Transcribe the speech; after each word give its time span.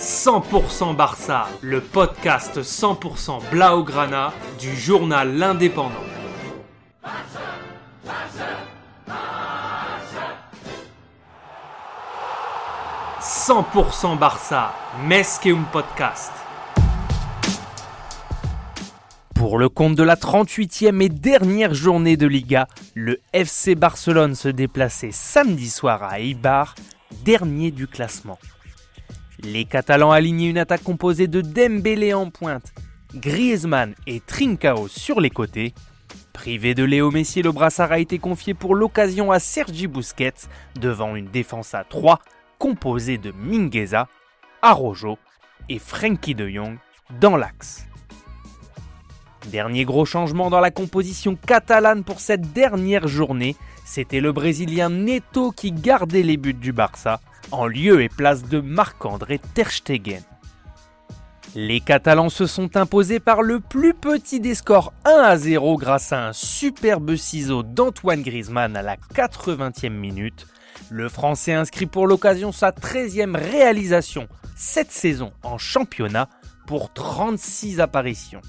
100% 0.00 0.96
Barça, 0.96 1.46
le 1.60 1.82
podcast 1.82 2.62
100% 2.62 3.50
Blaugrana 3.50 4.32
du 4.58 4.74
journal 4.74 5.36
L'Indépendant. 5.36 5.90
«100% 13.20 14.16
Barça, 14.18 14.72
Mesqueum 15.04 15.66
Podcast. 15.70 16.32
Pour 19.34 19.58
le 19.58 19.68
compte 19.68 19.96
de 19.96 20.02
la 20.02 20.16
38e 20.16 21.02
et 21.02 21.10
dernière 21.10 21.74
journée 21.74 22.16
de 22.16 22.26
Liga, 22.26 22.68
le 22.94 23.20
FC 23.34 23.74
Barcelone 23.74 24.34
se 24.34 24.48
déplaçait 24.48 25.12
samedi 25.12 25.68
soir 25.68 26.02
à 26.02 26.20
Eibar, 26.20 26.74
dernier 27.22 27.70
du 27.70 27.86
classement. 27.86 28.38
Les 29.42 29.64
Catalans 29.64 30.10
alignaient 30.10 30.50
une 30.50 30.58
attaque 30.58 30.82
composée 30.82 31.26
de 31.26 31.40
Dembélé 31.40 32.12
en 32.12 32.30
pointe, 32.30 32.74
Griezmann 33.14 33.94
et 34.06 34.20
Trincao 34.20 34.86
sur 34.86 35.20
les 35.20 35.30
côtés. 35.30 35.72
Privé 36.32 36.74
de 36.74 36.84
Léo 36.84 37.10
Messi, 37.10 37.40
le 37.40 37.52
brassard 37.52 37.92
a 37.92 37.98
été 37.98 38.18
confié 38.18 38.54
pour 38.54 38.74
l'occasion 38.74 39.32
à 39.32 39.38
Sergi 39.38 39.86
Busquets 39.86 40.48
devant 40.78 41.16
une 41.16 41.28
défense 41.28 41.74
à 41.74 41.84
3 41.84 42.18
composée 42.58 43.18
de 43.18 43.32
Mingueza, 43.32 44.08
Arojo 44.60 45.18
et 45.68 45.78
Frenkie 45.78 46.34
de 46.34 46.48
Jong 46.48 46.76
dans 47.20 47.36
l'axe. 47.36 47.86
Dernier 49.50 49.84
gros 49.84 50.04
changement 50.04 50.50
dans 50.50 50.60
la 50.60 50.70
composition 50.70 51.34
catalane 51.34 52.04
pour 52.04 52.20
cette 52.20 52.52
dernière 52.52 53.08
journée, 53.08 53.56
c'était 53.86 54.20
le 54.20 54.32
Brésilien 54.32 54.90
Neto 54.90 55.50
qui 55.50 55.72
gardait 55.72 56.22
les 56.22 56.36
buts 56.36 56.52
du 56.52 56.72
Barça 56.72 57.20
en 57.52 57.66
lieu 57.66 58.02
et 58.02 58.08
place 58.08 58.44
de 58.44 58.60
Marc-André 58.60 59.40
Terstegen. 59.54 60.22
Les 61.54 61.80
Catalans 61.80 62.28
se 62.28 62.46
sont 62.46 62.76
imposés 62.76 63.18
par 63.18 63.42
le 63.42 63.58
plus 63.58 63.92
petit 63.92 64.38
des 64.38 64.54
scores 64.54 64.92
1 65.04 65.10
à 65.10 65.36
0 65.36 65.78
grâce 65.78 66.12
à 66.12 66.28
un 66.28 66.32
superbe 66.32 67.16
ciseau 67.16 67.64
d'Antoine 67.64 68.22
Griezmann 68.22 68.76
à 68.76 68.82
la 68.82 68.96
80e 68.96 69.90
minute. 69.90 70.46
Le 70.90 71.08
Français 71.08 71.52
inscrit 71.52 71.86
pour 71.86 72.06
l'occasion 72.06 72.52
sa 72.52 72.70
13e 72.70 73.36
réalisation 73.36 74.28
cette 74.54 74.92
saison 74.92 75.32
en 75.42 75.58
championnat 75.58 76.28
pour 76.66 76.92
36 76.92 77.80
apparitions. 77.80 78.42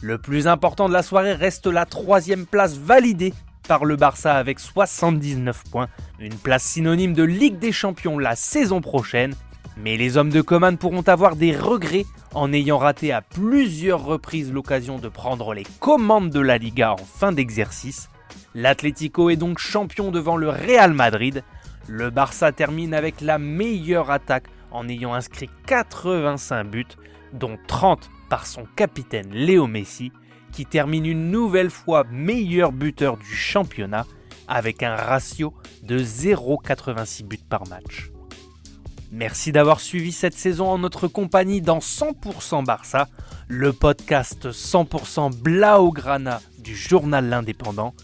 Le 0.00 0.18
plus 0.18 0.46
important 0.46 0.88
de 0.88 0.92
la 0.92 1.02
soirée 1.02 1.32
reste 1.32 1.66
la 1.66 1.86
troisième 1.86 2.46
place 2.46 2.76
validée 2.76 3.34
le 3.76 3.96
Barça 3.96 4.34
avec 4.34 4.60
79 4.60 5.64
points, 5.70 5.88
une 6.18 6.34
place 6.34 6.64
synonyme 6.64 7.12
de 7.12 7.22
Ligue 7.22 7.58
des 7.58 7.72
Champions 7.72 8.18
la 8.18 8.34
saison 8.34 8.80
prochaine. 8.80 9.34
Mais 9.76 9.96
les 9.96 10.16
hommes 10.16 10.30
de 10.30 10.40
Coman 10.40 10.76
pourront 10.78 11.02
avoir 11.02 11.36
des 11.36 11.54
regrets 11.54 12.06
en 12.34 12.52
ayant 12.52 12.78
raté 12.78 13.12
à 13.12 13.20
plusieurs 13.20 14.04
reprises 14.04 14.52
l'occasion 14.52 14.98
de 14.98 15.08
prendre 15.08 15.54
les 15.54 15.64
commandes 15.80 16.30
de 16.30 16.40
la 16.40 16.58
Liga 16.58 16.92
en 16.92 17.04
fin 17.04 17.30
d'exercice. 17.30 18.08
L'Atlético 18.54 19.30
est 19.30 19.36
donc 19.36 19.58
champion 19.58 20.10
devant 20.10 20.36
le 20.36 20.48
Real 20.48 20.94
Madrid. 20.94 21.44
Le 21.86 22.10
Barça 22.10 22.50
termine 22.52 22.94
avec 22.94 23.20
la 23.20 23.38
meilleure 23.38 24.10
attaque 24.10 24.46
en 24.72 24.88
ayant 24.88 25.14
inscrit 25.14 25.50
85 25.66 26.64
buts, 26.64 26.86
dont 27.32 27.58
30 27.68 28.10
par 28.30 28.46
son 28.46 28.64
capitaine 28.76 29.30
Léo 29.30 29.66
Messi, 29.66 30.10
qui 30.52 30.66
termine 30.66 31.06
une 31.06 31.30
nouvelle 31.30 31.70
fois 31.70 32.04
meilleur 32.10 32.72
buteur 32.72 33.16
du 33.16 33.34
championnat 33.34 34.06
avec 34.48 34.82
un 34.82 34.94
ratio 34.96 35.52
de 35.82 35.98
0,86 35.98 37.24
buts 37.24 37.38
par 37.48 37.66
match. 37.68 38.10
Merci 39.10 39.52
d'avoir 39.52 39.80
suivi 39.80 40.12
cette 40.12 40.34
saison 40.34 40.68
en 40.68 40.78
notre 40.78 41.08
compagnie 41.08 41.62
dans 41.62 41.78
100% 41.78 42.64
Barça, 42.64 43.08
le 43.46 43.72
podcast 43.72 44.50
100% 44.50 45.34
Blaugrana 45.34 46.40
du 46.58 46.76
journal 46.76 47.26
L'Indépendant. 47.26 47.94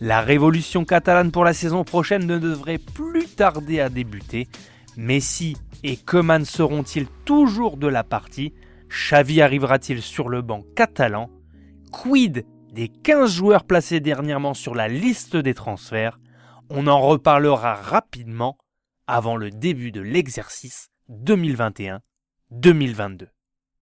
La 0.00 0.22
révolution 0.22 0.84
catalane 0.84 1.30
pour 1.30 1.44
la 1.44 1.52
saison 1.52 1.84
prochaine 1.84 2.26
ne 2.26 2.38
devrait 2.38 2.78
plus 2.78 3.26
tarder 3.26 3.80
à 3.80 3.90
débuter. 3.90 4.48
Messi 4.96 5.56
et 5.82 5.96
Koeman 5.96 6.44
seront-ils 6.44 7.06
toujours 7.24 7.76
de 7.76 7.86
la 7.86 8.02
partie? 8.02 8.54
Xavi 8.88 9.42
arrivera-t-il 9.42 10.00
sur 10.00 10.28
le 10.30 10.40
banc 10.40 10.64
catalan? 10.74 11.28
Quid 12.02 12.44
des 12.72 12.88
15 12.88 13.32
joueurs 13.32 13.64
placés 13.64 14.00
dernièrement 14.00 14.52
sur 14.52 14.74
la 14.74 14.88
liste 14.88 15.36
des 15.36 15.54
transferts? 15.54 16.18
On 16.68 16.88
en 16.88 17.00
reparlera 17.00 17.76
rapidement 17.76 18.58
avant 19.06 19.36
le 19.36 19.50
début 19.50 19.92
de 19.92 20.00
l'exercice 20.00 20.90
2021-2022. 21.08 23.28